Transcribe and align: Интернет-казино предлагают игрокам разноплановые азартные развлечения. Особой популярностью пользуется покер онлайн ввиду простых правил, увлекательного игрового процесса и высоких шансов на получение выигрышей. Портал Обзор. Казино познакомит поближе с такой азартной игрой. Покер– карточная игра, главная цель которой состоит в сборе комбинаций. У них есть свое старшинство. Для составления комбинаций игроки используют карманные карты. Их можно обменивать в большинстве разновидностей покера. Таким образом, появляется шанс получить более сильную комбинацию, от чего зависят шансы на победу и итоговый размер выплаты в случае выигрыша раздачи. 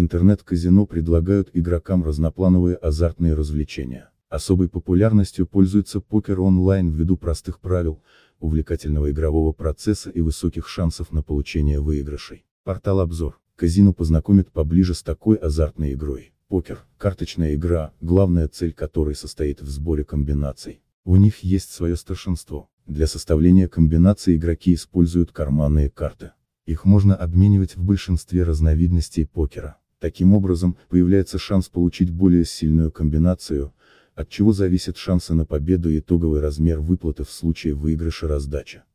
Интернет-казино 0.00 0.86
предлагают 0.86 1.50
игрокам 1.54 2.04
разноплановые 2.04 2.76
азартные 2.76 3.34
развлечения. 3.34 4.10
Особой 4.28 4.68
популярностью 4.68 5.44
пользуется 5.44 6.00
покер 6.00 6.40
онлайн 6.40 6.88
ввиду 6.88 7.16
простых 7.16 7.58
правил, 7.58 8.00
увлекательного 8.38 9.10
игрового 9.10 9.52
процесса 9.52 10.10
и 10.10 10.20
высоких 10.20 10.68
шансов 10.68 11.10
на 11.10 11.24
получение 11.24 11.80
выигрышей. 11.80 12.44
Портал 12.62 13.00
Обзор. 13.00 13.40
Казино 13.56 13.92
познакомит 13.92 14.52
поближе 14.52 14.94
с 14.94 15.02
такой 15.02 15.34
азартной 15.34 15.94
игрой. 15.94 16.32
Покер– 16.46 16.84
карточная 16.96 17.56
игра, 17.56 17.92
главная 18.00 18.46
цель 18.46 18.72
которой 18.72 19.16
состоит 19.16 19.60
в 19.60 19.68
сборе 19.68 20.04
комбинаций. 20.04 20.80
У 21.04 21.16
них 21.16 21.40
есть 21.40 21.72
свое 21.72 21.96
старшинство. 21.96 22.70
Для 22.86 23.08
составления 23.08 23.66
комбинаций 23.66 24.36
игроки 24.36 24.74
используют 24.74 25.32
карманные 25.32 25.90
карты. 25.90 26.30
Их 26.66 26.84
можно 26.84 27.16
обменивать 27.16 27.74
в 27.74 27.82
большинстве 27.82 28.44
разновидностей 28.44 29.26
покера. 29.26 29.78
Таким 30.00 30.32
образом, 30.32 30.76
появляется 30.88 31.38
шанс 31.38 31.68
получить 31.68 32.10
более 32.10 32.44
сильную 32.44 32.92
комбинацию, 32.92 33.72
от 34.14 34.28
чего 34.28 34.52
зависят 34.52 34.96
шансы 34.96 35.34
на 35.34 35.44
победу 35.44 35.90
и 35.90 35.98
итоговый 35.98 36.40
размер 36.40 36.80
выплаты 36.80 37.24
в 37.24 37.30
случае 37.30 37.74
выигрыша 37.74 38.28
раздачи. 38.28 38.82